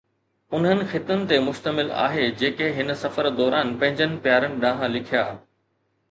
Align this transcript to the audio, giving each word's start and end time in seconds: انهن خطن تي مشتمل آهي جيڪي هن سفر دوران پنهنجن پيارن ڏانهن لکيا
انهن 0.57 0.83
خطن 0.91 1.19
تي 1.31 1.37
مشتمل 1.47 1.91
آهي 2.05 2.23
جيڪي 2.39 2.69
هن 2.77 2.89
سفر 3.01 3.29
دوران 3.41 3.75
پنهنجن 3.83 4.15
پيارن 4.23 4.57
ڏانهن 4.65 4.95
لکيا 4.97 5.21